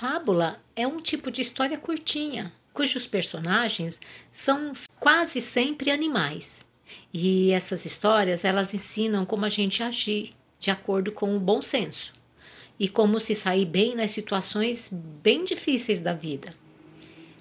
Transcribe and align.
Fábula 0.00 0.58
é 0.74 0.86
um 0.86 0.98
tipo 0.98 1.30
de 1.30 1.42
história 1.42 1.76
curtinha, 1.76 2.50
cujos 2.72 3.06
personagens 3.06 4.00
são 4.30 4.72
quase 4.98 5.42
sempre 5.42 5.90
animais. 5.90 6.64
E 7.12 7.52
essas 7.52 7.84
histórias, 7.84 8.42
elas 8.42 8.72
ensinam 8.72 9.26
como 9.26 9.44
a 9.44 9.50
gente 9.50 9.82
agir 9.82 10.30
de 10.58 10.70
acordo 10.70 11.12
com 11.12 11.36
o 11.36 11.38
bom 11.38 11.60
senso 11.60 12.14
e 12.78 12.88
como 12.88 13.20
se 13.20 13.34
sair 13.34 13.66
bem 13.66 13.94
nas 13.94 14.10
situações 14.10 14.88
bem 14.90 15.44
difíceis 15.44 16.00
da 16.00 16.14
vida. 16.14 16.48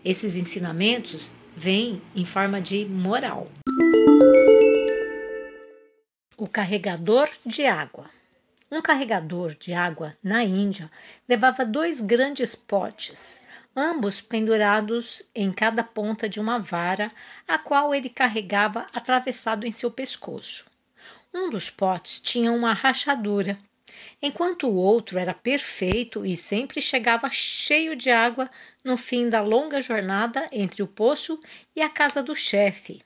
Esses 0.03 0.35
ensinamentos 0.35 1.31
vêm 1.55 2.01
em 2.13 2.25
forma 2.25 2.59
de 2.59 2.83
moral. 2.83 3.49
O 6.35 6.45
carregador 6.45 7.29
de 7.45 7.65
água. 7.65 8.18
Um 8.71 8.81
carregador 8.83 9.55
de 9.55 9.73
água 9.73 10.15
na 10.23 10.43
Índia 10.43 10.91
levava 11.27 11.65
dois 11.65 11.99
grandes 11.99 12.55
potes, 12.55 13.41
ambos 13.75 14.21
pendurados 14.21 15.23
em 15.33 15.51
cada 15.51 15.83
ponta 15.83 16.29
de 16.29 16.39
uma 16.39 16.59
vara, 16.59 17.11
a 17.47 17.57
qual 17.57 17.95
ele 17.95 18.09
carregava 18.09 18.85
atravessado 18.93 19.65
em 19.65 19.71
seu 19.71 19.89
pescoço. 19.89 20.65
Um 21.33 21.49
dos 21.49 21.71
potes 21.71 22.21
tinha 22.21 22.51
uma 22.51 22.73
rachadura, 22.73 23.57
enquanto 24.21 24.67
o 24.67 24.75
outro 24.75 25.17
era 25.17 25.33
perfeito 25.33 26.23
e 26.23 26.35
sempre 26.35 26.79
chegava 26.79 27.27
cheio 27.29 27.95
de 27.95 28.11
água 28.11 28.49
no 28.83 28.95
fim 28.95 29.29
da 29.29 29.41
longa 29.41 29.81
jornada 29.81 30.47
entre 30.51 30.83
o 30.83 30.87
poço 30.87 31.39
e 31.75 31.81
a 31.81 31.89
casa 31.89 32.21
do 32.21 32.35
chefe. 32.35 33.01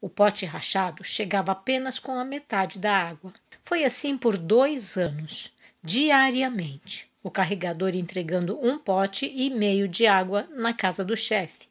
O 0.00 0.08
pote 0.08 0.44
rachado 0.44 1.02
chegava 1.02 1.52
apenas 1.52 1.98
com 1.98 2.12
a 2.18 2.24
metade 2.24 2.78
da 2.78 2.92
água. 2.92 3.32
Foi 3.68 3.84
assim 3.84 4.16
por 4.16 4.38
dois 4.38 4.96
anos, 4.96 5.52
diariamente, 5.84 7.06
o 7.22 7.30
carregador 7.30 7.94
entregando 7.94 8.58
um 8.66 8.78
pote 8.78 9.26
e 9.26 9.50
meio 9.50 9.86
de 9.86 10.06
água 10.06 10.48
na 10.56 10.72
casa 10.72 11.04
do 11.04 11.14
chefe. 11.14 11.68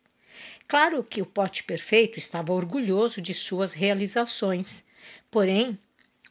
Claro 0.67 1.03
que 1.03 1.23
o 1.23 1.25
pote 1.25 1.63
perfeito 1.63 2.19
estava 2.19 2.53
orgulhoso 2.53 3.19
de 3.19 3.33
suas 3.33 3.73
realizações, 3.73 4.85
porém, 5.31 5.75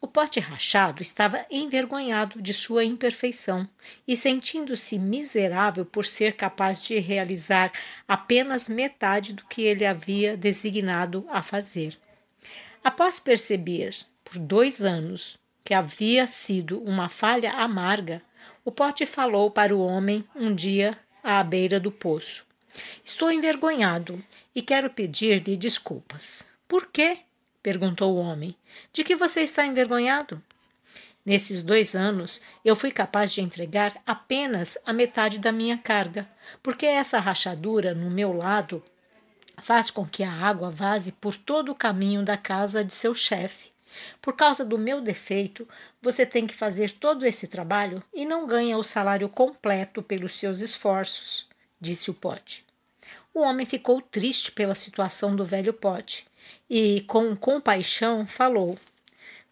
o 0.00 0.06
pote 0.06 0.38
rachado 0.38 1.02
estava 1.02 1.44
envergonhado 1.50 2.40
de 2.40 2.54
sua 2.54 2.84
imperfeição 2.84 3.68
e 4.06 4.16
sentindo-se 4.16 5.00
miserável 5.00 5.84
por 5.84 6.06
ser 6.06 6.34
capaz 6.34 6.80
de 6.80 6.96
realizar 7.00 7.72
apenas 8.06 8.68
metade 8.68 9.32
do 9.32 9.44
que 9.46 9.62
ele 9.62 9.84
havia 9.84 10.36
designado 10.36 11.26
a 11.28 11.42
fazer. 11.42 11.98
Após 12.84 13.18
perceber, 13.18 13.96
por 14.22 14.38
dois 14.38 14.84
anos, 14.84 15.36
que 15.66 15.74
havia 15.74 16.28
sido 16.28 16.80
uma 16.84 17.08
falha 17.08 17.50
amarga, 17.50 18.22
o 18.64 18.70
pote 18.70 19.04
falou 19.04 19.50
para 19.50 19.74
o 19.74 19.80
homem 19.84 20.24
um 20.32 20.54
dia 20.54 20.96
à 21.24 21.42
beira 21.42 21.80
do 21.80 21.90
poço. 21.90 22.46
Estou 23.04 23.32
envergonhado 23.32 24.22
e 24.54 24.62
quero 24.62 24.88
pedir-lhe 24.88 25.56
desculpas. 25.56 26.48
Por 26.68 26.86
quê? 26.86 27.18
perguntou 27.64 28.14
o 28.14 28.20
homem. 28.20 28.54
De 28.92 29.02
que 29.02 29.16
você 29.16 29.40
está 29.40 29.66
envergonhado? 29.66 30.40
Nesses 31.24 31.64
dois 31.64 31.96
anos, 31.96 32.40
eu 32.64 32.76
fui 32.76 32.92
capaz 32.92 33.32
de 33.32 33.40
entregar 33.40 34.00
apenas 34.06 34.78
a 34.86 34.92
metade 34.92 35.40
da 35.40 35.50
minha 35.50 35.76
carga, 35.76 36.28
porque 36.62 36.86
essa 36.86 37.18
rachadura 37.18 37.92
no 37.92 38.08
meu 38.08 38.32
lado 38.32 38.80
faz 39.58 39.90
com 39.90 40.06
que 40.06 40.22
a 40.22 40.30
água 40.30 40.70
vaze 40.70 41.10
por 41.10 41.36
todo 41.36 41.72
o 41.72 41.74
caminho 41.74 42.24
da 42.24 42.36
casa 42.36 42.84
de 42.84 42.94
seu 42.94 43.16
chefe. 43.16 43.74
Por 44.20 44.34
causa 44.34 44.64
do 44.64 44.78
meu 44.78 45.00
defeito, 45.00 45.68
você 46.00 46.24
tem 46.24 46.46
que 46.46 46.54
fazer 46.54 46.90
todo 46.92 47.24
esse 47.26 47.46
trabalho 47.46 48.02
e 48.12 48.24
não 48.24 48.46
ganha 48.46 48.78
o 48.78 48.82
salário 48.82 49.28
completo 49.28 50.02
pelos 50.02 50.38
seus 50.38 50.60
esforços, 50.60 51.48
disse 51.80 52.10
o 52.10 52.14
pote. 52.14 52.64
O 53.32 53.40
homem 53.40 53.66
ficou 53.66 54.00
triste 54.00 54.50
pela 54.52 54.74
situação 54.74 55.36
do 55.36 55.44
velho 55.44 55.72
pote 55.72 56.26
e, 56.70 57.02
com 57.02 57.36
compaixão, 57.36 58.26
falou: 58.26 58.78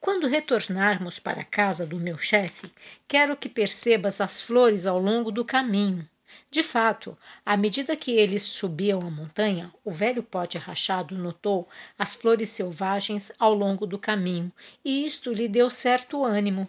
Quando 0.00 0.27
retornarmos 0.27 1.19
para 1.19 1.43
a 1.43 1.44
casa 1.44 1.87
do 1.87 2.00
meu 2.00 2.16
chefe, 2.16 2.72
quero 3.06 3.37
que 3.37 3.49
percebas 3.49 4.21
as 4.21 4.41
flores 4.41 4.87
ao 4.87 4.99
longo 4.99 5.31
do 5.31 5.44
caminho 5.44 6.09
de 6.50 6.62
fato, 6.62 7.17
à 7.45 7.56
medida 7.56 7.97
que 7.97 8.12
eles 8.12 8.43
subiam 8.43 9.00
a 9.00 9.11
montanha, 9.11 9.72
o 9.84 9.91
velho 9.91 10.22
pote 10.22 10.56
rachado 10.56 11.17
notou 11.17 11.69
as 11.99 12.15
flores 12.15 12.50
selvagens 12.50 13.33
ao 13.39 13.53
longo 13.53 13.87
do 13.87 13.99
caminho, 13.99 14.53
e 14.84 15.05
isto 15.05 15.33
lhe 15.33 15.49
deu 15.49 15.69
certo 15.69 16.25
ânimo. 16.25 16.69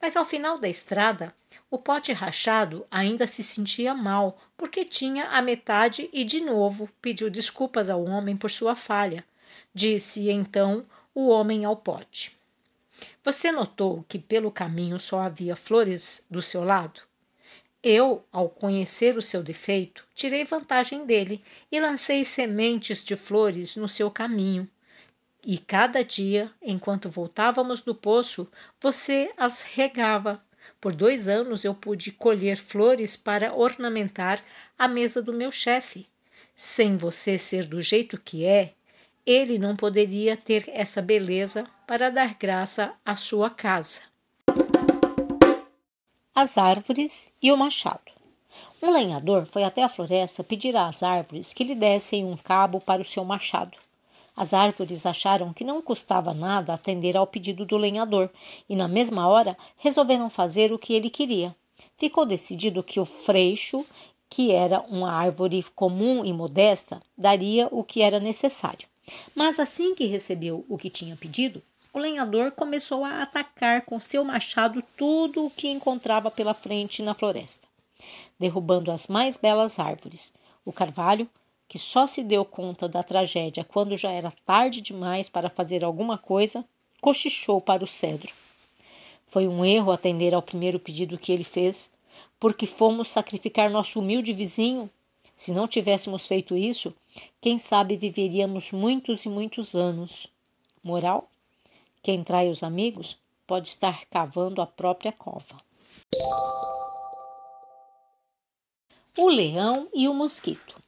Mas 0.00 0.16
ao 0.16 0.24
final 0.24 0.58
da 0.58 0.68
estrada, 0.68 1.34
o 1.70 1.78
pote 1.78 2.12
rachado 2.12 2.84
ainda 2.90 3.26
se 3.26 3.42
sentia 3.42 3.94
mal, 3.94 4.36
porque 4.56 4.84
tinha 4.84 5.26
a 5.28 5.40
metade 5.40 6.10
e 6.12 6.24
de 6.24 6.40
novo 6.40 6.88
pediu 7.00 7.30
desculpas 7.30 7.88
ao 7.88 8.04
homem 8.04 8.36
por 8.36 8.50
sua 8.50 8.74
falha. 8.74 9.24
Disse 9.72 10.28
então 10.28 10.84
o 11.14 11.28
homem 11.28 11.64
ao 11.64 11.76
pote: 11.76 12.36
Você 13.22 13.52
notou 13.52 14.04
que 14.08 14.18
pelo 14.18 14.50
caminho 14.50 14.98
só 14.98 15.20
havia 15.20 15.54
flores 15.54 16.26
do 16.28 16.42
seu 16.42 16.64
lado? 16.64 17.02
Eu, 17.82 18.26
ao 18.30 18.50
conhecer 18.50 19.16
o 19.16 19.22
seu 19.22 19.42
defeito, 19.42 20.06
tirei 20.14 20.44
vantagem 20.44 21.06
dele 21.06 21.42
e 21.72 21.80
lancei 21.80 22.24
sementes 22.24 23.02
de 23.02 23.16
flores 23.16 23.74
no 23.74 23.88
seu 23.88 24.10
caminho. 24.10 24.68
E 25.42 25.56
cada 25.56 26.04
dia, 26.04 26.50
enquanto 26.60 27.08
voltávamos 27.08 27.80
do 27.80 27.94
poço, 27.94 28.46
você 28.78 29.32
as 29.34 29.62
regava. 29.62 30.44
Por 30.78 30.94
dois 30.94 31.26
anos 31.26 31.64
eu 31.64 31.74
pude 31.74 32.12
colher 32.12 32.58
flores 32.58 33.16
para 33.16 33.54
ornamentar 33.54 34.44
a 34.78 34.86
mesa 34.86 35.22
do 35.22 35.32
meu 35.32 35.50
chefe. 35.50 36.06
Sem 36.54 36.98
você 36.98 37.38
ser 37.38 37.64
do 37.64 37.80
jeito 37.80 38.20
que 38.20 38.44
é, 38.44 38.74
ele 39.24 39.58
não 39.58 39.74
poderia 39.74 40.36
ter 40.36 40.64
essa 40.68 41.00
beleza 41.00 41.66
para 41.86 42.10
dar 42.10 42.34
graça 42.34 42.92
à 43.02 43.16
sua 43.16 43.48
casa 43.48 44.09
as 46.34 46.56
árvores 46.56 47.32
e 47.42 47.50
o 47.50 47.56
machado. 47.56 48.12
Um 48.82 48.90
lenhador 48.90 49.46
foi 49.46 49.64
até 49.64 49.82
a 49.82 49.88
floresta 49.88 50.44
pedir 50.44 50.76
às 50.76 51.02
árvores 51.02 51.52
que 51.52 51.64
lhe 51.64 51.74
dessem 51.74 52.24
um 52.24 52.36
cabo 52.36 52.80
para 52.80 53.02
o 53.02 53.04
seu 53.04 53.24
machado. 53.24 53.76
As 54.36 54.54
árvores 54.54 55.04
acharam 55.04 55.52
que 55.52 55.64
não 55.64 55.82
custava 55.82 56.32
nada 56.32 56.72
atender 56.72 57.16
ao 57.16 57.26
pedido 57.26 57.66
do 57.66 57.76
lenhador 57.76 58.30
e, 58.68 58.76
na 58.76 58.88
mesma 58.88 59.28
hora, 59.28 59.56
resolveram 59.76 60.30
fazer 60.30 60.72
o 60.72 60.78
que 60.78 60.94
ele 60.94 61.10
queria. 61.10 61.54
Ficou 61.96 62.24
decidido 62.24 62.82
que 62.82 63.00
o 63.00 63.04
freixo, 63.04 63.84
que 64.28 64.52
era 64.52 64.80
uma 64.88 65.12
árvore 65.12 65.62
comum 65.74 66.24
e 66.24 66.32
modesta, 66.32 67.02
daria 67.18 67.68
o 67.70 67.84
que 67.84 68.00
era 68.00 68.20
necessário. 68.20 68.88
Mas 69.34 69.58
assim 69.58 69.94
que 69.94 70.06
recebeu 70.06 70.64
o 70.68 70.78
que 70.78 70.88
tinha 70.88 71.16
pedido, 71.16 71.62
o 71.92 71.98
lenhador 71.98 72.52
começou 72.52 73.04
a 73.04 73.22
atacar 73.22 73.82
com 73.82 73.98
seu 73.98 74.24
machado 74.24 74.82
tudo 74.96 75.46
o 75.46 75.50
que 75.50 75.68
encontrava 75.68 76.30
pela 76.30 76.54
frente 76.54 77.02
na 77.02 77.14
floresta, 77.14 77.66
derrubando 78.38 78.92
as 78.92 79.06
mais 79.06 79.36
belas 79.36 79.78
árvores. 79.78 80.32
O 80.64 80.72
carvalho, 80.72 81.28
que 81.68 81.78
só 81.78 82.06
se 82.06 82.22
deu 82.22 82.44
conta 82.44 82.88
da 82.88 83.02
tragédia 83.02 83.64
quando 83.64 83.96
já 83.96 84.10
era 84.10 84.32
tarde 84.44 84.80
demais 84.80 85.28
para 85.28 85.50
fazer 85.50 85.84
alguma 85.84 86.16
coisa, 86.16 86.64
cochichou 87.00 87.60
para 87.60 87.82
o 87.84 87.86
cedro. 87.86 88.32
Foi 89.26 89.46
um 89.46 89.64
erro 89.64 89.92
atender 89.92 90.34
ao 90.34 90.42
primeiro 90.42 90.78
pedido 90.78 91.18
que 91.18 91.32
ele 91.32 91.44
fez, 91.44 91.92
porque 92.38 92.66
fomos 92.66 93.08
sacrificar 93.08 93.70
nosso 93.70 94.00
humilde 94.00 94.32
vizinho. 94.32 94.90
Se 95.36 95.52
não 95.52 95.68
tivéssemos 95.68 96.26
feito 96.26 96.56
isso, 96.56 96.94
quem 97.40 97.58
sabe 97.58 97.96
viveríamos 97.96 98.72
muitos 98.72 99.24
e 99.24 99.28
muitos 99.28 99.74
anos. 99.74 100.26
Moral? 100.82 101.29
Quem 102.02 102.24
trai 102.24 102.48
os 102.48 102.62
amigos 102.62 103.18
pode 103.46 103.68
estar 103.68 104.06
cavando 104.06 104.62
a 104.62 104.66
própria 104.66 105.12
cova. 105.12 105.56
O 109.18 109.28
leão 109.28 109.88
e 109.92 110.08
o 110.08 110.14
mosquito. 110.14 110.80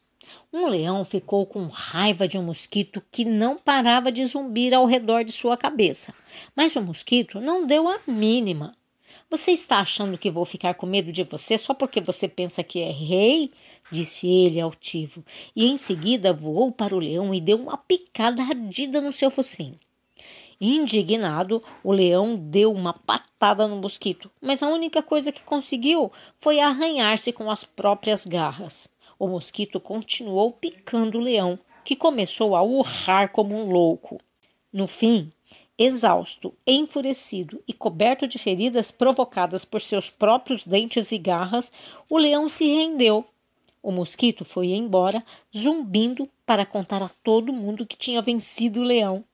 Um 0.51 0.67
leão 0.67 1.05
ficou 1.05 1.45
com 1.45 1.67
raiva 1.67 2.27
de 2.27 2.39
um 2.39 2.43
mosquito 2.43 3.03
que 3.11 3.25
não 3.25 3.59
parava 3.59 4.11
de 4.11 4.25
zumbir 4.25 4.73
ao 4.73 4.87
redor 4.87 5.23
de 5.23 5.33
sua 5.33 5.57
cabeça. 5.57 6.15
Mas 6.55 6.77
o 6.77 6.83
mosquito 6.83 7.41
não 7.41 7.67
deu 7.67 7.89
a 7.89 8.01
mínima. 8.07 8.75
Você 9.29 9.51
está 9.51 9.81
achando 9.81 10.17
que 10.17 10.31
vou 10.31 10.45
ficar 10.45 10.75
com 10.75 10.87
medo 10.87 11.13
de 11.13 11.25
você 11.25 11.59
só 11.59 11.75
porque 11.75 12.01
você 12.01 12.29
pensa 12.29 12.63
que 12.63 12.81
é 12.81 12.91
rei? 12.91 13.51
disse 13.91 14.27
ele 14.27 14.59
altivo, 14.59 15.23
e 15.55 15.67
em 15.67 15.77
seguida 15.77 16.33
voou 16.33 16.73
para 16.73 16.97
o 16.97 16.99
leão 16.99 17.35
e 17.35 17.41
deu 17.41 17.59
uma 17.59 17.77
picada 17.77 18.43
ardida 18.43 19.03
no 19.03 19.13
seu 19.13 19.31
focinho. 19.31 19.79
Indignado, 20.65 21.61
o 21.83 21.91
leão 21.91 22.37
deu 22.37 22.71
uma 22.71 22.93
patada 22.93 23.67
no 23.67 23.79
mosquito, 23.79 24.31
mas 24.41 24.63
a 24.63 24.69
única 24.69 25.03
coisa 25.03 25.33
que 25.33 25.43
conseguiu 25.43 26.13
foi 26.39 26.61
arranhar-se 26.61 27.33
com 27.33 27.51
as 27.51 27.65
próprias 27.65 28.25
garras. 28.25 28.89
O 29.19 29.27
mosquito 29.27 29.81
continuou 29.81 30.53
picando 30.53 31.19
o 31.19 31.21
leão, 31.21 31.59
que 31.85 31.97
começou 31.97 32.55
a 32.55 32.63
urrar 32.63 33.33
como 33.33 33.57
um 33.57 33.73
louco. 33.73 34.21
No 34.73 34.87
fim, 34.87 35.33
Exausto, 35.77 36.55
enfurecido 36.65 37.61
e 37.67 37.73
coberto 37.73 38.29
de 38.29 38.39
feridas 38.39 38.93
provocadas 38.93 39.65
por 39.65 39.81
seus 39.81 40.11
próprios 40.11 40.65
dentes 40.65 41.11
e 41.11 41.19
garras, 41.19 41.73
o 42.09 42.17
leão 42.17 42.49
se 42.49 42.69
rendeu. 42.69 43.25
O 43.83 43.91
mosquito 43.91 44.45
foi 44.45 44.69
embora, 44.69 45.21
zumbindo, 45.53 46.29
para 46.47 46.65
contar 46.65 47.03
a 47.03 47.09
todo 47.09 47.53
mundo 47.53 47.85
que 47.85 47.97
tinha 47.97 48.23
vencido 48.23 48.83
o 48.83 48.85
leão. 48.85 49.25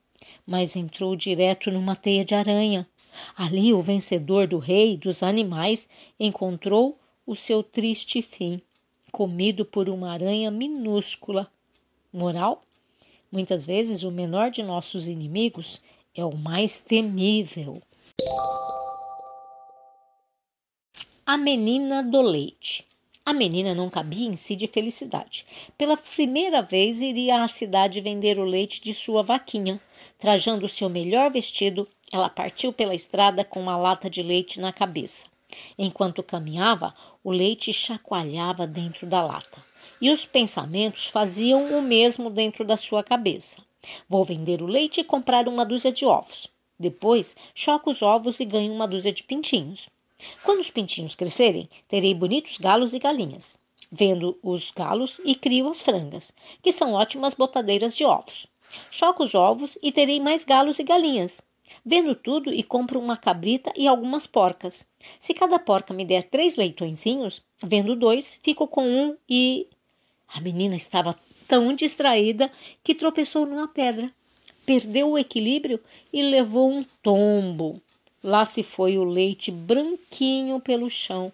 Mas 0.47 0.77
entrou 0.77 1.15
direto 1.15 1.71
numa 1.71 1.95
teia 1.97 2.25
de 2.25 2.35
aranha. 2.35 2.89
Ali, 3.37 3.73
o 3.73 3.83
vencedor 3.83 4.47
do 4.47 4.59
rei 4.59 4.97
dos 4.97 5.23
animais 5.23 5.89
encontrou 6.19 6.99
o 7.27 7.37
seu 7.37 7.63
triste 7.63 8.23
fim, 8.23 8.61
comido 9.13 9.65
por 9.65 9.89
uma 9.89 10.13
aranha 10.13 10.51
minúscula. 10.51 11.51
Moral? 12.13 12.63
Muitas 13.31 13.67
vezes 13.67 14.03
o 14.03 14.11
menor 14.11 14.51
de 14.51 14.63
nossos 14.63 15.09
inimigos 15.09 15.81
é 16.15 16.25
o 16.25 16.37
mais 16.37 16.79
temível. 16.79 17.83
A 21.27 21.37
menina 21.37 22.03
do 22.03 22.23
leite. 22.23 22.87
A 23.25 23.35
menina 23.35 23.75
não 23.75 23.91
cabia 23.91 24.27
em 24.27 24.35
si 24.35 24.57
de 24.57 24.67
felicidade. 24.67 25.45
Pela 25.77 25.99
primeira 25.99 26.63
vez 26.63 27.03
iria 27.03 27.45
à 27.45 27.49
cidade 27.49 28.01
vender 28.01 28.39
o 28.39 28.45
leite 28.45 28.81
de 28.81 28.95
sua 28.95 29.23
vaquinha. 29.23 29.79
Trajando 30.19 30.69
seu 30.69 30.89
melhor 30.89 31.31
vestido, 31.31 31.89
ela 32.13 32.29
partiu 32.29 32.73
pela 32.73 32.95
estrada 32.95 33.45
com 33.45 33.61
uma 33.61 33.77
lata 33.77 34.09
de 34.09 34.23
leite 34.23 34.61
na 34.61 34.73
cabeça. 34.73 35.27
Enquanto 35.79 36.23
caminhava, 36.23 36.95
o 37.23 37.31
leite 37.31 37.73
chacoalhava 37.73 38.67
dentro 38.67 39.07
da 39.07 39.23
lata. 39.23 39.65
E 40.01 40.11
os 40.11 40.25
pensamentos 40.25 41.07
faziam 41.07 41.79
o 41.79 41.83
mesmo 41.83 42.31
dentro 42.31 42.65
da 42.65 42.77
sua 42.77 43.03
cabeça. 43.03 43.63
Vou 44.09 44.25
vender 44.25 44.63
o 44.63 44.67
leite 44.67 45.01
e 45.01 45.05
comprar 45.05 45.49
uma 45.49 45.65
dúzia 45.65 45.93
de 45.93 46.05
ovos. 46.05 46.49
Depois, 46.79 47.37
choco 47.55 47.91
os 47.91 48.03
ovos 48.03 48.39
e 48.41 48.45
ganho 48.45 48.73
uma 48.73 48.87
dúzia 48.87 49.13
de 49.13 49.25
pintinhos. 49.25 49.89
Quando 50.45 50.61
os 50.61 50.71
pintinhos 50.71 51.15
crescerem, 51.15 51.69
terei 51.89 52.15
bonitos 52.15 52.59
galos 52.59 52.93
e 52.93 52.99
galinhas. 52.99 53.59
Vendo 53.91 54.39
os 54.43 54.71
galos 54.71 55.21
e 55.25 55.35
crio 55.35 55.69
as 55.69 55.81
frangas, 55.81 56.33
que 56.63 56.73
são 56.73 56.93
ótimas 56.93 57.35
botadeiras 57.35 57.97
de 57.97 58.05
ovos. 58.05 58.47
Choco 58.91 59.25
os 59.25 59.35
ovos 59.35 59.79
e 59.83 59.93
terei 59.93 60.21
mais 60.21 60.45
galos 60.45 60.79
e 60.79 60.85
galinhas. 60.85 61.43
Vendo 61.85 62.15
tudo 62.15 62.53
e 62.53 62.63
compro 62.63 62.99
uma 62.99 63.17
cabrita 63.17 63.73
e 63.77 63.87
algumas 63.87 64.27
porcas. 64.27 64.87
Se 65.19 65.35
cada 65.35 65.59
porca 65.59 65.93
me 65.93 66.05
der 66.05 66.25
três 66.25 66.57
leitõezinhos, 66.57 67.43
vendo 67.63 67.95
dois, 67.95 68.39
fico 68.43 68.67
com 68.67 68.87
um 68.87 69.17
e. 69.29 69.67
A 70.29 70.41
menina 70.41 70.77
estava 70.77 71.19
tão 71.47 71.75
distraída 71.75 72.51
que 72.85 72.95
tropeçou 72.95 73.47
numa 73.47 73.67
pedra, 73.67 74.13
perdeu 74.67 75.11
o 75.11 75.19
equilíbrio 75.19 75.81
e 76.13 76.23
levou 76.23 76.71
um 76.71 76.85
tombo. 77.03 77.81
Lá 78.23 78.45
se 78.45 78.63
foi 78.63 78.99
o 78.99 79.05
leite 79.05 79.51
branquinho 79.51 80.61
pelo 80.61 80.91
chão. 80.91 81.33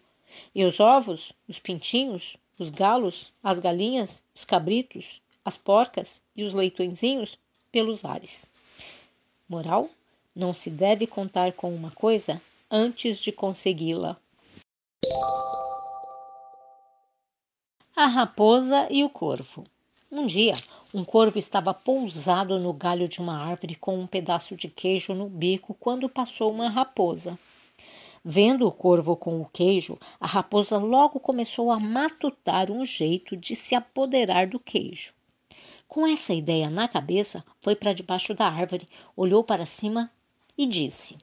E 0.54 0.64
os 0.64 0.78
ovos, 0.78 1.32
os 1.48 1.58
pintinhos, 1.58 2.36
os 2.58 2.70
galos, 2.70 3.32
as 3.42 3.58
galinhas, 3.58 4.22
os 4.34 4.44
cabritos, 4.44 5.20
as 5.44 5.56
porcas 5.56 6.22
e 6.34 6.42
os 6.42 6.54
leitõezinhos 6.54 7.38
pelos 7.70 8.04
ares. 8.04 8.46
Moral: 9.48 9.90
não 10.34 10.52
se 10.52 10.70
deve 10.70 11.06
contar 11.06 11.52
com 11.52 11.74
uma 11.74 11.90
coisa 11.90 12.40
antes 12.70 13.20
de 13.20 13.30
consegui-la. 13.30 14.16
A 17.94 18.06
raposa 18.06 18.88
e 18.90 19.04
o 19.04 19.08
corvo. 19.08 19.64
Um 20.10 20.26
dia, 20.26 20.54
um 20.92 21.04
corvo 21.04 21.38
estava 21.38 21.74
pousado 21.74 22.58
no 22.58 22.72
galho 22.72 23.08
de 23.08 23.20
uma 23.20 23.36
árvore 23.36 23.74
com 23.74 23.98
um 23.98 24.06
pedaço 24.06 24.56
de 24.56 24.68
queijo 24.68 25.14
no 25.14 25.28
bico 25.28 25.74
quando 25.74 26.08
passou 26.08 26.50
uma 26.50 26.68
raposa. 26.68 27.38
Vendo 28.24 28.66
o 28.66 28.72
corvo 28.72 29.16
com 29.16 29.40
o 29.40 29.44
queijo, 29.44 29.98
a 30.18 30.26
raposa 30.26 30.78
logo 30.78 31.20
começou 31.20 31.70
a 31.70 31.78
matutar 31.78 32.70
um 32.70 32.86
jeito 32.86 33.36
de 33.36 33.54
se 33.54 33.74
apoderar 33.74 34.46
do 34.46 34.58
queijo. 34.58 35.12
Com 35.88 36.06
essa 36.06 36.34
ideia 36.34 36.68
na 36.68 36.88
cabeça, 36.88 37.44
foi 37.60 37.76
para 37.76 37.92
debaixo 37.92 38.34
da 38.34 38.46
árvore, 38.46 38.88
olhou 39.16 39.44
para 39.44 39.66
cima 39.66 40.10
e 40.56 40.66
disse: 40.66 41.16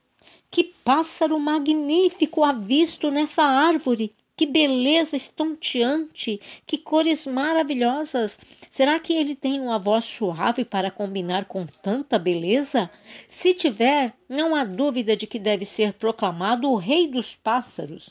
Que 0.49 0.63
pássaro 0.63 1.39
magnífico 1.39 2.43
avisto 2.43 3.11
nessa 3.11 3.43
árvore! 3.43 4.13
Que 4.35 4.45
beleza 4.47 5.15
estonteante! 5.15 6.41
Que 6.65 6.77
cores 6.77 7.27
maravilhosas! 7.27 8.39
Será 8.69 8.99
que 8.99 9.13
ele 9.13 9.35
tem 9.35 9.59
uma 9.59 9.77
voz 9.77 10.05
suave 10.05 10.65
para 10.65 10.89
combinar 10.89 11.45
com 11.45 11.67
tanta 11.67 12.17
beleza? 12.17 12.89
Se 13.27 13.53
tiver, 13.53 14.13
não 14.27 14.55
há 14.55 14.63
dúvida 14.63 15.15
de 15.15 15.27
que 15.27 15.37
deve 15.37 15.65
ser 15.65 15.93
proclamado 15.93 16.71
o 16.71 16.75
rei 16.75 17.07
dos 17.07 17.35
pássaros. 17.35 18.09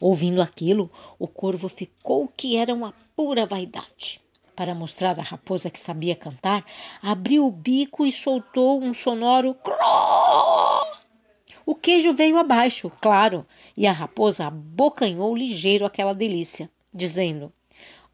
Ouvindo 0.00 0.40
aquilo, 0.40 0.90
o 1.18 1.26
corvo 1.26 1.68
ficou 1.68 2.32
que 2.34 2.56
era 2.56 2.72
uma 2.72 2.94
pura 3.14 3.44
vaidade. 3.44 4.22
Para 4.58 4.74
mostrar 4.74 5.16
à 5.20 5.22
raposa 5.22 5.70
que 5.70 5.78
sabia 5.78 6.16
cantar, 6.16 6.66
abriu 7.00 7.46
o 7.46 7.50
bico 7.52 8.04
e 8.04 8.10
soltou 8.10 8.82
um 8.82 8.92
sonoro 8.92 9.54
cró. 9.54 10.84
O 11.64 11.76
queijo 11.76 12.12
veio 12.12 12.36
abaixo, 12.36 12.90
claro, 13.00 13.46
e 13.76 13.86
a 13.86 13.92
raposa 13.92 14.48
abocanhou 14.48 15.36
ligeiro 15.36 15.86
aquela 15.86 16.12
delícia, 16.12 16.68
dizendo: 16.92 17.52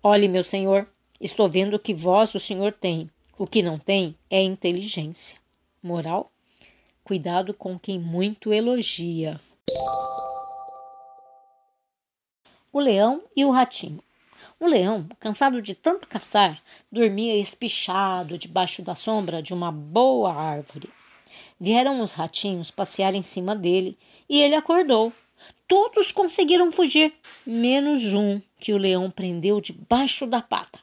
Olhe, 0.02 0.28
meu 0.28 0.44
senhor, 0.44 0.86
estou 1.18 1.48
vendo 1.48 1.78
que 1.78 1.94
vós 1.94 2.34
o 2.34 2.38
senhor 2.38 2.72
tem. 2.72 3.08
O 3.38 3.46
que 3.46 3.62
não 3.62 3.78
tem 3.78 4.14
é 4.28 4.42
inteligência. 4.42 5.38
Moral: 5.82 6.30
cuidado 7.02 7.54
com 7.54 7.78
quem 7.78 7.98
muito 7.98 8.52
elogia. 8.52 9.40
O 12.70 12.78
leão 12.78 13.22
e 13.34 13.46
o 13.46 13.50
ratinho. 13.50 14.02
O 14.60 14.66
leão, 14.66 15.08
cansado 15.18 15.60
de 15.60 15.74
tanto 15.74 16.06
caçar, 16.06 16.62
dormia 16.90 17.36
espichado 17.36 18.38
debaixo 18.38 18.82
da 18.82 18.94
sombra 18.94 19.42
de 19.42 19.52
uma 19.52 19.72
boa 19.72 20.32
árvore. 20.32 20.88
Vieram 21.60 22.00
os 22.00 22.12
ratinhos 22.12 22.70
passear 22.70 23.14
em 23.14 23.22
cima 23.22 23.56
dele 23.56 23.98
e 24.28 24.40
ele 24.40 24.54
acordou. 24.54 25.12
Todos 25.66 26.12
conseguiram 26.12 26.70
fugir, 26.70 27.12
menos 27.46 28.14
um 28.14 28.40
que 28.60 28.72
o 28.72 28.78
leão 28.78 29.10
prendeu 29.10 29.60
debaixo 29.60 30.26
da 30.26 30.40
pata. 30.40 30.78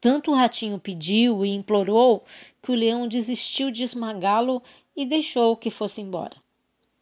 Tanto 0.00 0.30
o 0.30 0.34
ratinho 0.34 0.78
pediu 0.78 1.44
e 1.44 1.50
implorou 1.50 2.24
que 2.62 2.70
o 2.70 2.74
leão 2.74 3.08
desistiu 3.08 3.70
de 3.70 3.82
esmagá-lo 3.82 4.62
e 4.96 5.04
deixou 5.04 5.56
que 5.56 5.70
fosse 5.70 6.00
embora. 6.00 6.36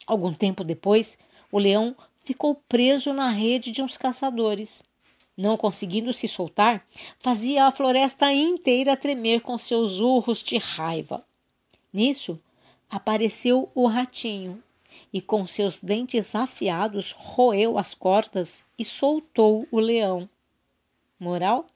Algum 0.06 0.32
tempo 0.32 0.64
depois, 0.64 1.18
o 1.52 1.58
leão 1.58 1.94
ficou 2.24 2.54
preso 2.68 3.12
na 3.12 3.30
rede 3.30 3.70
de 3.70 3.82
uns 3.82 3.96
caçadores. 3.96 4.82
Não 5.36 5.56
conseguindo 5.56 6.12
se 6.12 6.26
soltar, 6.26 6.86
fazia 7.18 7.66
a 7.66 7.70
floresta 7.70 8.32
inteira 8.32 8.96
tremer 8.96 9.42
com 9.42 9.58
seus 9.58 10.00
urros 10.00 10.42
de 10.42 10.56
raiva. 10.56 11.24
Nisso, 11.92 12.40
apareceu 12.88 13.70
o 13.74 13.86
ratinho 13.86 14.62
e, 15.12 15.20
com 15.20 15.46
seus 15.46 15.78
dentes 15.78 16.34
afiados, 16.34 17.12
roeu 17.12 17.78
as 17.78 17.94
cordas 17.94 18.64
e 18.78 18.84
soltou 18.84 19.68
o 19.70 19.78
leão. 19.78 20.28
Moral: 21.18 21.66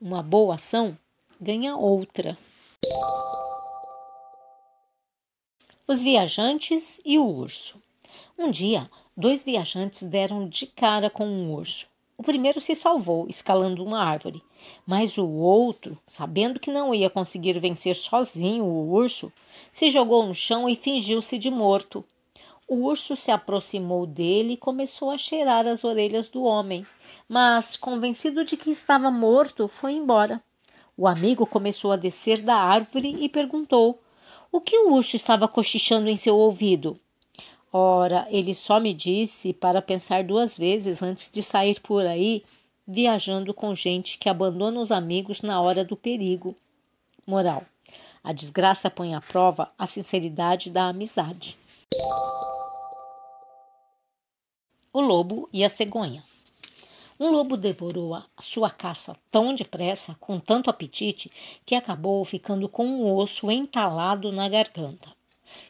uma 0.00 0.22
boa 0.22 0.54
ação 0.54 0.96
ganha 1.40 1.76
outra. 1.76 2.38
Os 5.86 6.00
viajantes 6.00 7.00
e 7.04 7.18
o 7.18 7.26
urso. 7.26 7.82
Um 8.38 8.50
dia, 8.50 8.88
dois 9.16 9.42
viajantes 9.42 10.02
deram 10.04 10.48
de 10.48 10.66
cara 10.66 11.10
com 11.10 11.26
um 11.26 11.52
urso. 11.52 11.91
O 12.22 12.24
primeiro 12.24 12.60
se 12.60 12.76
salvou, 12.76 13.26
escalando 13.28 13.84
uma 13.84 14.00
árvore, 14.00 14.44
mas 14.86 15.18
o 15.18 15.26
outro, 15.26 15.98
sabendo 16.06 16.60
que 16.60 16.70
não 16.70 16.94
ia 16.94 17.10
conseguir 17.10 17.58
vencer 17.58 17.96
sozinho 17.96 18.64
o 18.64 18.92
urso, 18.92 19.32
se 19.72 19.90
jogou 19.90 20.24
no 20.24 20.32
chão 20.32 20.68
e 20.68 20.76
fingiu-se 20.76 21.36
de 21.36 21.50
morto. 21.50 22.04
O 22.68 22.84
urso 22.84 23.16
se 23.16 23.32
aproximou 23.32 24.06
dele 24.06 24.52
e 24.52 24.56
começou 24.56 25.10
a 25.10 25.18
cheirar 25.18 25.66
as 25.66 25.82
orelhas 25.82 26.28
do 26.28 26.44
homem, 26.44 26.86
mas, 27.28 27.76
convencido 27.76 28.44
de 28.44 28.56
que 28.56 28.70
estava 28.70 29.10
morto, 29.10 29.66
foi 29.66 29.94
embora. 29.94 30.40
O 30.96 31.08
amigo 31.08 31.44
começou 31.44 31.90
a 31.90 31.96
descer 31.96 32.40
da 32.40 32.54
árvore 32.54 33.16
e 33.18 33.28
perguntou: 33.28 34.00
O 34.52 34.60
que 34.60 34.78
o 34.78 34.92
urso 34.92 35.16
estava 35.16 35.48
cochichando 35.48 36.08
em 36.08 36.16
seu 36.16 36.36
ouvido? 36.36 36.96
Ora, 37.72 38.26
ele 38.30 38.54
só 38.54 38.78
me 38.78 38.92
disse 38.92 39.54
para 39.54 39.80
pensar 39.80 40.24
duas 40.24 40.58
vezes 40.58 41.02
antes 41.02 41.30
de 41.30 41.42
sair 41.42 41.80
por 41.80 42.04
aí 42.04 42.44
viajando 42.86 43.54
com 43.54 43.74
gente 43.74 44.18
que 44.18 44.28
abandona 44.28 44.78
os 44.78 44.92
amigos 44.92 45.40
na 45.40 45.60
hora 45.60 45.82
do 45.82 45.96
perigo. 45.96 46.54
Moral: 47.26 47.64
a 48.22 48.32
desgraça 48.32 48.90
põe 48.90 49.14
à 49.14 49.20
prova 49.20 49.72
a 49.78 49.86
sinceridade 49.86 50.70
da 50.70 50.88
amizade. 50.88 51.56
O 54.92 55.00
lobo 55.00 55.48
e 55.50 55.64
a 55.64 55.70
cegonha. 55.70 56.22
Um 57.18 57.30
lobo 57.30 57.56
devorou 57.56 58.14
a 58.14 58.26
sua 58.38 58.68
caça 58.68 59.16
tão 59.30 59.54
depressa, 59.54 60.14
com 60.20 60.38
tanto 60.38 60.68
apetite, 60.68 61.30
que 61.64 61.74
acabou 61.74 62.22
ficando 62.24 62.68
com 62.68 62.84
um 62.84 63.14
osso 63.14 63.50
entalado 63.50 64.30
na 64.32 64.48
garganta. 64.48 65.21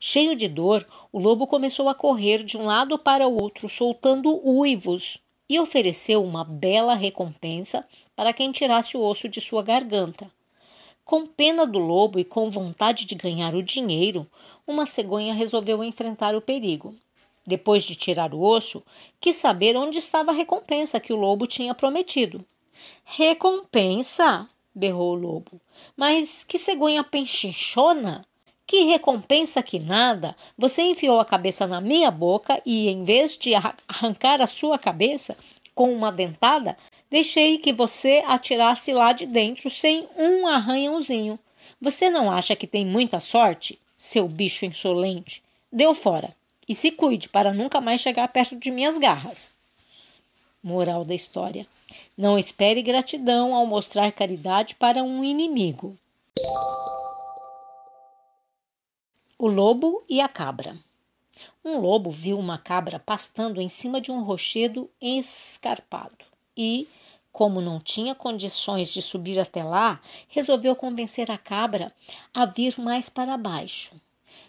Cheio 0.04 0.34
de 0.34 0.48
dor, 0.48 0.84
o 1.12 1.20
lobo 1.20 1.46
começou 1.46 1.88
a 1.88 1.94
correr 1.94 2.42
de 2.42 2.56
um 2.56 2.64
lado 2.64 2.98
para 2.98 3.28
o 3.28 3.40
outro, 3.40 3.68
soltando 3.68 4.44
uivos, 4.44 5.18
e 5.48 5.60
ofereceu 5.60 6.24
uma 6.24 6.42
bela 6.42 6.96
recompensa 6.96 7.86
para 8.16 8.32
quem 8.32 8.50
tirasse 8.50 8.96
o 8.96 9.00
osso 9.00 9.28
de 9.28 9.40
sua 9.40 9.62
garganta. 9.62 10.28
Com 11.04 11.24
pena 11.24 11.64
do 11.64 11.78
lobo 11.78 12.18
e 12.18 12.24
com 12.24 12.50
vontade 12.50 13.04
de 13.04 13.14
ganhar 13.14 13.54
o 13.54 13.62
dinheiro, 13.62 14.26
uma 14.66 14.86
cegonha 14.86 15.32
resolveu 15.32 15.84
enfrentar 15.84 16.34
o 16.34 16.40
perigo. 16.40 16.96
Depois 17.46 17.84
de 17.84 17.94
tirar 17.94 18.34
o 18.34 18.42
osso, 18.42 18.82
quis 19.20 19.36
saber 19.36 19.76
onde 19.76 19.98
estava 19.98 20.32
a 20.32 20.34
recompensa 20.34 20.98
que 20.98 21.12
o 21.12 21.16
lobo 21.16 21.46
tinha 21.46 21.76
prometido. 21.76 22.44
Recompensa? 23.04 24.48
berrou 24.74 25.12
o 25.12 25.20
lobo. 25.20 25.60
Mas 25.96 26.42
que 26.42 26.58
cegonha 26.58 27.04
penchichona! 27.04 28.26
Que 28.66 28.84
recompensa 28.84 29.62
que 29.62 29.78
nada! 29.78 30.36
Você 30.56 30.82
enfiou 30.82 31.20
a 31.20 31.24
cabeça 31.24 31.66
na 31.66 31.80
minha 31.80 32.10
boca 32.10 32.60
e, 32.64 32.88
em 32.88 33.04
vez 33.04 33.36
de 33.36 33.52
arrancar 33.54 34.40
a 34.40 34.46
sua 34.46 34.78
cabeça 34.78 35.36
com 35.74 35.92
uma 35.92 36.10
dentada, 36.10 36.76
deixei 37.10 37.58
que 37.58 37.72
você 37.72 38.22
atirasse 38.26 38.92
lá 38.92 39.12
de 39.12 39.26
dentro 39.26 39.68
sem 39.68 40.06
um 40.16 40.46
arranhãozinho. 40.46 41.38
Você 41.80 42.08
não 42.08 42.30
acha 42.30 42.56
que 42.56 42.66
tem 42.66 42.86
muita 42.86 43.20
sorte, 43.20 43.78
seu 43.96 44.28
bicho 44.28 44.64
insolente? 44.64 45.42
Deu 45.70 45.94
fora. 45.94 46.34
E 46.68 46.74
se 46.74 46.90
cuide 46.92 47.28
para 47.28 47.52
nunca 47.52 47.80
mais 47.80 48.00
chegar 48.00 48.28
perto 48.28 48.56
de 48.56 48.70
minhas 48.70 48.96
garras. 48.98 49.52
Moral 50.62 51.04
da 51.04 51.14
história: 51.14 51.66
Não 52.16 52.38
espere 52.38 52.82
gratidão 52.82 53.54
ao 53.54 53.66
mostrar 53.66 54.12
caridade 54.12 54.76
para 54.76 55.02
um 55.02 55.24
inimigo. 55.24 55.98
O 59.42 59.48
lobo 59.48 60.04
e 60.08 60.20
a 60.20 60.28
cabra. 60.28 60.78
Um 61.64 61.80
lobo 61.80 62.12
viu 62.12 62.38
uma 62.38 62.58
cabra 62.58 63.00
pastando 63.00 63.60
em 63.60 63.68
cima 63.68 64.00
de 64.00 64.12
um 64.12 64.22
rochedo 64.22 64.88
escarpado 65.00 66.24
e, 66.56 66.86
como 67.32 67.60
não 67.60 67.80
tinha 67.80 68.14
condições 68.14 68.94
de 68.94 69.02
subir 69.02 69.40
até 69.40 69.64
lá, 69.64 70.00
resolveu 70.28 70.76
convencer 70.76 71.28
a 71.28 71.36
cabra 71.36 71.92
a 72.32 72.46
vir 72.46 72.78
mais 72.78 73.08
para 73.08 73.36
baixo. 73.36 74.00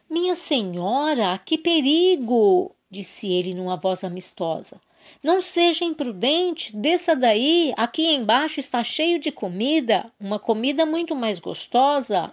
Minha 0.08 0.36
senhora, 0.36 1.40
que 1.40 1.58
perigo! 1.58 2.76
disse 2.88 3.28
ele 3.28 3.56
numa 3.56 3.76
voz 3.76 4.04
amistosa. 4.04 4.80
Não 5.24 5.42
seja 5.42 5.84
imprudente, 5.84 6.78
desça 6.78 7.16
daí, 7.16 7.74
aqui 7.76 8.14
embaixo 8.14 8.60
está 8.60 8.84
cheio 8.84 9.18
de 9.18 9.32
comida, 9.32 10.06
uma 10.20 10.38
comida 10.38 10.86
muito 10.86 11.16
mais 11.16 11.40
gostosa. 11.40 12.32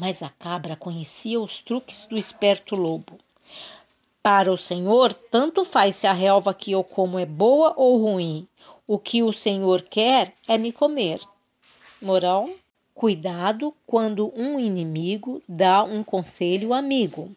Mas 0.00 0.22
a 0.22 0.30
cabra 0.30 0.76
conhecia 0.76 1.38
os 1.38 1.58
truques 1.58 2.06
do 2.06 2.16
esperto 2.16 2.74
lobo. 2.74 3.18
Para 4.22 4.50
o 4.50 4.56
senhor, 4.56 5.12
tanto 5.12 5.62
faz 5.62 5.94
se 5.96 6.06
a 6.06 6.12
relva 6.14 6.54
que 6.54 6.72
eu 6.72 6.82
como 6.82 7.18
é 7.18 7.26
boa 7.26 7.74
ou 7.76 7.98
ruim. 7.98 8.48
O 8.86 8.98
que 8.98 9.22
o 9.22 9.30
senhor 9.30 9.82
quer 9.82 10.32
é 10.48 10.56
me 10.56 10.72
comer. 10.72 11.20
Moral: 12.00 12.48
cuidado 12.94 13.74
quando 13.86 14.32
um 14.34 14.58
inimigo 14.58 15.42
dá 15.46 15.82
um 15.84 16.02
conselho 16.02 16.72
amigo. 16.72 17.36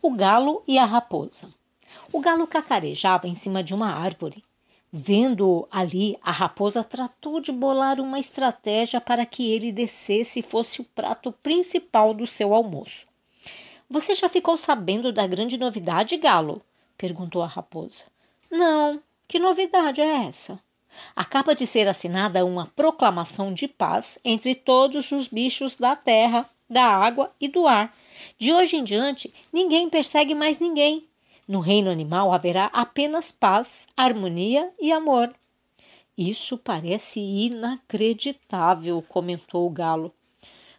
O 0.00 0.10
galo 0.12 0.62
e 0.66 0.78
a 0.78 0.86
raposa. 0.86 1.50
O 2.10 2.18
galo 2.18 2.46
cacarejava 2.46 3.28
em 3.28 3.34
cima 3.34 3.62
de 3.62 3.74
uma 3.74 3.92
árvore. 3.92 4.42
Vendo 4.98 5.68
ali, 5.70 6.18
a 6.22 6.32
raposa 6.32 6.82
tratou 6.82 7.38
de 7.38 7.52
bolar 7.52 8.00
uma 8.00 8.18
estratégia 8.18 8.98
para 8.98 9.26
que 9.26 9.52
ele 9.52 9.70
descesse 9.70 10.38
e 10.38 10.42
fosse 10.42 10.80
o 10.80 10.84
prato 10.84 11.30
principal 11.42 12.14
do 12.14 12.26
seu 12.26 12.54
almoço. 12.54 13.06
Você 13.90 14.14
já 14.14 14.26
ficou 14.26 14.56
sabendo 14.56 15.12
da 15.12 15.26
grande 15.26 15.58
novidade, 15.58 16.16
Galo? 16.16 16.62
perguntou 16.96 17.42
a 17.42 17.46
raposa. 17.46 18.04
Não, 18.50 18.98
que 19.28 19.38
novidade 19.38 20.00
é 20.00 20.24
essa? 20.28 20.58
Acaba 21.14 21.54
de 21.54 21.66
ser 21.66 21.86
assinada 21.86 22.46
uma 22.46 22.72
proclamação 22.74 23.52
de 23.52 23.68
paz 23.68 24.18
entre 24.24 24.54
todos 24.54 25.12
os 25.12 25.28
bichos 25.28 25.76
da 25.76 25.94
terra, 25.94 26.48
da 26.70 26.84
água 26.86 27.30
e 27.38 27.48
do 27.48 27.66
ar. 27.66 27.94
De 28.38 28.50
hoje 28.50 28.76
em 28.76 28.82
diante, 28.82 29.30
ninguém 29.52 29.90
persegue 29.90 30.34
mais 30.34 30.58
ninguém. 30.58 31.06
No 31.46 31.60
reino 31.60 31.90
animal 31.90 32.32
haverá 32.32 32.66
apenas 32.72 33.30
paz, 33.30 33.86
harmonia 33.96 34.72
e 34.80 34.90
amor. 34.90 35.32
Isso 36.18 36.58
parece 36.58 37.20
inacreditável, 37.20 39.02
comentou 39.08 39.66
o 39.66 39.70
galo. 39.70 40.12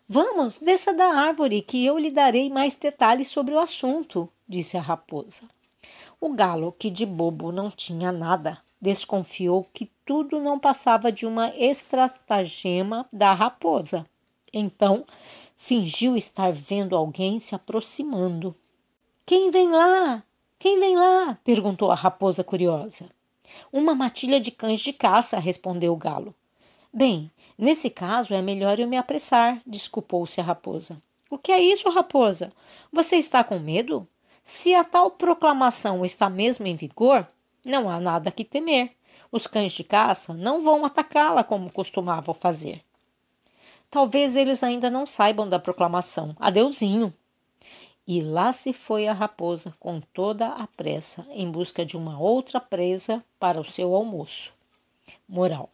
Vamos, 0.09 0.57
desça 0.57 0.93
da 0.93 1.05
árvore, 1.05 1.61
que 1.61 1.85
eu 1.85 1.97
lhe 1.97 2.11
darei 2.11 2.49
mais 2.49 2.75
detalhes 2.75 3.27
sobre 3.27 3.53
o 3.53 3.59
assunto, 3.59 4.29
disse 4.47 4.77
a 4.77 4.81
raposa. 4.81 5.43
O 6.19 6.33
galo, 6.33 6.71
que 6.71 6.89
de 6.89 7.05
bobo 7.05 7.51
não 7.51 7.69
tinha 7.69 8.11
nada, 8.11 8.57
desconfiou 8.81 9.65
que 9.73 9.91
tudo 10.05 10.39
não 10.39 10.57
passava 10.57 11.11
de 11.11 11.25
uma 11.25 11.49
estratagema 11.55 13.07
da 13.11 13.33
raposa. 13.33 14.05
Então, 14.51 15.05
fingiu 15.55 16.17
estar 16.17 16.51
vendo 16.51 16.95
alguém 16.95 17.39
se 17.39 17.53
aproximando. 17.53 18.55
Quem 19.25 19.51
vem 19.51 19.69
lá? 19.69 20.23
Quem 20.59 20.79
vem 20.79 20.95
lá? 20.95 21.37
perguntou 21.43 21.91
a 21.91 21.95
raposa 21.95 22.43
curiosa. 22.43 23.09
Uma 23.71 23.93
matilha 23.93 24.39
de 24.39 24.51
cães 24.51 24.79
de 24.79 24.91
caça, 24.91 25.39
respondeu 25.39 25.93
o 25.93 25.97
galo. 25.97 26.33
Bem, 26.91 27.31
nesse 27.57 27.89
caso 27.89 28.33
é 28.33 28.41
melhor 28.41 28.79
eu 28.79 28.87
me 28.87 28.97
apressar, 28.97 29.61
desculpou-se 29.65 30.41
a 30.41 30.43
raposa. 30.43 31.01
O 31.29 31.37
que 31.37 31.51
é 31.51 31.61
isso, 31.61 31.89
raposa? 31.89 32.51
Você 32.91 33.17
está 33.17 33.43
com 33.43 33.59
medo? 33.59 34.07
Se 34.43 34.73
a 34.73 34.83
tal 34.83 35.11
proclamação 35.11 36.03
está 36.03 36.29
mesmo 36.29 36.65
em 36.65 36.75
vigor, 36.75 37.27
não 37.63 37.89
há 37.89 37.99
nada 37.99 38.31
que 38.31 38.45
temer. 38.45 38.91
Os 39.31 39.45
cães 39.45 39.73
de 39.73 39.83
caça 39.83 40.33
não 40.33 40.63
vão 40.63 40.85
atacá-la 40.85 41.43
como 41.43 41.71
costumavam 41.71 42.33
fazer. 42.33 42.81
Talvez 43.91 44.35
eles 44.35 44.63
ainda 44.63 44.89
não 44.89 45.05
saibam 45.05 45.47
da 45.47 45.59
proclamação. 45.59 46.35
Adeuzinho! 46.39 47.13
E 48.07 48.21
lá 48.21 48.53
se 48.53 48.71
foi 48.71 49.05
a 49.05 49.11
raposa 49.11 49.73
com 49.79 49.99
toda 49.99 50.47
a 50.47 50.65
pressa 50.65 51.27
em 51.31 51.51
busca 51.51 51.85
de 51.85 51.97
uma 51.97 52.17
outra 52.17 52.57
presa 52.61 53.21
para 53.37 53.59
o 53.59 53.65
seu 53.65 53.93
almoço. 53.93 54.53
Moral: 55.27 55.69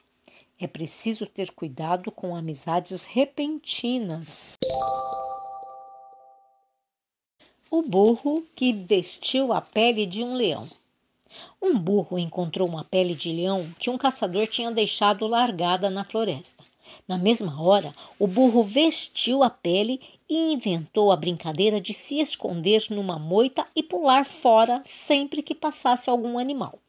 é 0.60 0.66
preciso 0.66 1.28
ter 1.28 1.52
cuidado 1.52 2.12
com 2.12 2.36
amizades 2.36 3.04
repentinas. 3.04 4.58
O 7.70 7.84
burro 7.84 8.44
que 8.56 8.74
vestiu 8.74 9.54
a 9.54 9.62
pele 9.62 10.08
de 10.08 10.24
um 10.24 10.34
leão. 10.34 10.68
Um 11.62 11.78
burro 11.78 12.18
encontrou 12.18 12.68
uma 12.68 12.84
pele 12.84 13.14
de 13.14 13.32
leão 13.32 13.68
que 13.78 13.90
um 13.90 13.98
caçador 13.98 14.48
tinha 14.48 14.72
deixado 14.72 15.28
largada 15.28 15.90
na 15.90 16.04
floresta. 16.04 16.64
Na 17.08 17.18
mesma 17.18 17.62
hora, 17.62 17.94
o 18.20 18.28
burro 18.28 18.64
vestiu 18.64 19.44
a 19.44 19.50
pele 19.50 20.00
e 20.30 20.54
inventou 20.54 21.12
a 21.12 21.16
brincadeira 21.16 21.80
de 21.80 21.94
se 21.94 22.20
esconder 22.20 22.86
numa 22.90 23.20
moita 23.20 23.66
e 23.76 23.84
pular 23.84 24.26
fora 24.26 24.82
sempre 24.84 25.42
que 25.42 25.56
passasse 25.56 26.10
algum 26.10 26.38
animal. 26.38 26.80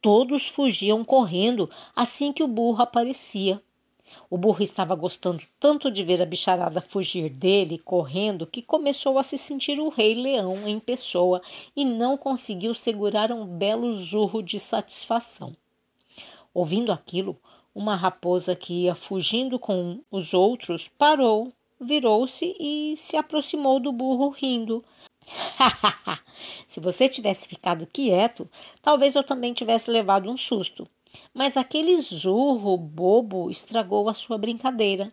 Todos 0.00 0.48
fugiam 0.48 1.04
correndo 1.04 1.68
assim 1.94 2.32
que 2.32 2.42
o 2.42 2.48
burro 2.48 2.82
aparecia. 2.82 3.60
O 4.30 4.38
burro 4.38 4.62
estava 4.62 4.94
gostando 4.94 5.42
tanto 5.58 5.90
de 5.90 6.02
ver 6.02 6.22
a 6.22 6.26
bicharada 6.26 6.80
fugir 6.80 7.28
dele, 7.28 7.78
correndo, 7.78 8.46
que 8.46 8.62
começou 8.62 9.18
a 9.18 9.22
se 9.22 9.36
sentir 9.36 9.78
o 9.80 9.88
rei 9.88 10.14
leão 10.14 10.66
em 10.66 10.78
pessoa 10.78 11.42
e 11.76 11.84
não 11.84 12.16
conseguiu 12.16 12.74
segurar 12.74 13.32
um 13.32 13.44
belo 13.44 13.94
zurro 13.94 14.42
de 14.42 14.58
satisfação. 14.58 15.54
Ouvindo 16.54 16.92
aquilo, 16.92 17.36
uma 17.74 17.96
raposa 17.96 18.56
que 18.56 18.84
ia 18.84 18.94
fugindo 18.94 19.58
com 19.58 20.00
os 20.10 20.32
outros 20.34 20.88
parou, 20.88 21.52
virou-se 21.80 22.56
e 22.58 22.94
se 22.96 23.16
aproximou 23.16 23.80
do 23.80 23.92
burro 23.92 24.28
rindo. 24.28 24.84
Se 26.66 26.80
você 26.80 27.08
tivesse 27.08 27.48
ficado 27.48 27.86
quieto, 27.86 28.48
talvez 28.80 29.14
eu 29.14 29.24
também 29.24 29.52
tivesse 29.52 29.90
levado 29.90 30.30
um 30.30 30.36
susto. 30.36 30.88
Mas 31.32 31.56
aquele 31.56 31.96
zurro 31.98 32.76
bobo 32.76 33.50
estragou 33.50 34.08
a 34.08 34.14
sua 34.14 34.38
brincadeira. 34.38 35.12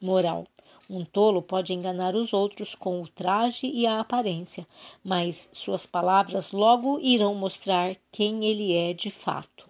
Moral: 0.00 0.46
um 0.90 1.04
tolo 1.04 1.40
pode 1.40 1.72
enganar 1.72 2.14
os 2.14 2.32
outros 2.32 2.74
com 2.74 3.00
o 3.00 3.08
traje 3.08 3.66
e 3.66 3.86
a 3.86 4.00
aparência, 4.00 4.66
mas 5.02 5.48
suas 5.52 5.86
palavras 5.86 6.52
logo 6.52 6.98
irão 7.00 7.34
mostrar 7.34 7.96
quem 8.10 8.44
ele 8.44 8.76
é 8.76 8.92
de 8.92 9.10
fato. 9.10 9.68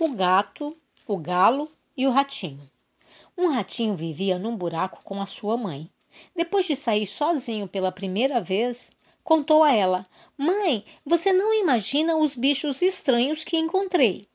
O 0.00 0.14
gato, 0.14 0.76
o 1.06 1.16
galo 1.16 1.68
e 1.96 2.06
o 2.06 2.10
ratinho. 2.10 2.73
Um 3.36 3.48
ratinho 3.48 3.96
vivia 3.96 4.38
num 4.38 4.56
buraco 4.56 5.00
com 5.02 5.20
a 5.20 5.26
sua 5.26 5.56
mãe. 5.56 5.90
Depois 6.36 6.66
de 6.66 6.76
sair 6.76 7.04
sozinho 7.04 7.66
pela 7.66 7.90
primeira 7.90 8.40
vez, 8.40 8.92
contou 9.24 9.64
a 9.64 9.72
ela: 9.72 10.06
Mãe, 10.38 10.84
você 11.04 11.32
não 11.32 11.52
imagina 11.52 12.16
os 12.16 12.36
bichos 12.36 12.80
estranhos 12.80 13.42
que 13.42 13.56
encontrei. 13.56 14.28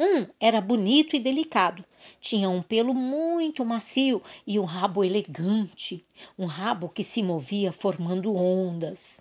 Um 0.00 0.26
era 0.40 0.58
bonito 0.60 1.14
e 1.14 1.20
delicado, 1.20 1.84
tinha 2.18 2.48
um 2.48 2.62
pelo 2.62 2.94
muito 2.94 3.62
macio 3.62 4.22
e 4.46 4.58
um 4.58 4.64
rabo 4.64 5.04
elegante, 5.04 6.04
um 6.38 6.46
rabo 6.46 6.88
que 6.88 7.04
se 7.04 7.22
movia 7.22 7.70
formando 7.70 8.34
ondas. 8.34 9.20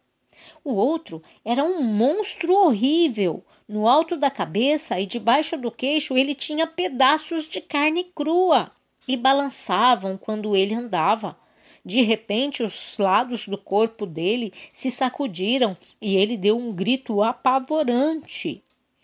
O 0.64 0.74
outro 0.74 1.22
era 1.44 1.64
um 1.64 1.84
monstro 1.84 2.54
horrível. 2.54 3.46
No 3.68 3.88
alto 3.88 4.18
da 4.18 4.32
cabeça 4.32 5.00
e 5.00 5.06
debaixo 5.06 5.58
do 5.58 5.70
queixo 5.70 6.18
ele 6.18 6.34
tinha 6.34 6.66
pedaços 6.66 7.48
de 7.48 7.62
carne 7.62 8.06
crua 8.16 8.72
e 9.08 9.18
balançavam 9.18 10.18
quando 10.18 10.56
ele 10.56 10.74
andava. 10.74 11.38
De 11.86 12.02
repente, 12.02 12.64
os 12.64 12.98
lados 12.98 13.48
do 13.48 13.58
corpo 13.58 14.06
dele 14.06 14.54
se 14.72 14.90
sacudiram 14.90 15.76
e 16.02 16.16
ele 16.16 16.38
deu 16.38 16.58
um 16.58 16.72
grito 16.72 17.22
apavorante. 17.22 18.64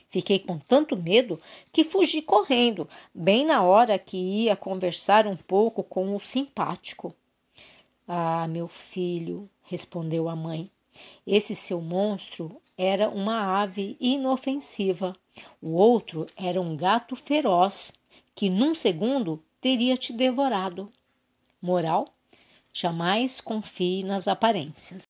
Fiquei 0.10 0.39
com 0.39 0.58
tanto 0.58 0.98
medo 0.98 1.39
que 1.72 1.84
fugi 1.84 2.22
correndo, 2.22 2.88
bem 3.13 3.46
na 3.46 3.62
hora 3.62 4.00
que 4.00 4.18
ia 4.18 4.56
conversar 4.56 5.27
um 5.27 5.36
pouco 5.36 5.84
com 5.84 6.15
o 6.15 6.20
simpático. 6.20 7.13
Ah, 8.08 8.48
meu 8.48 8.68
filho, 8.68 9.48
respondeu 9.63 10.27
a 10.27 10.36
mãe, 10.36 10.72
esse 11.27 11.53
seu 11.53 11.79
monstro 11.79 12.60
era 12.77 13.10
uma 13.10 13.62
ave 13.62 13.96
inofensiva. 14.00 15.13
O 15.62 15.72
outro 15.74 16.25
era 16.36 16.60
um 16.60 16.75
gato 16.75 17.15
feroz 17.15 17.94
que 18.34 18.50
num 18.50 18.74
segundo 18.74 19.44
teria 19.61 19.97
te 19.97 20.13
devorado. 20.13 20.91
Moral: 21.61 22.05
jamais 22.73 23.41
confie 23.41 24.03
nas 24.03 24.27
aparências. 24.27 25.08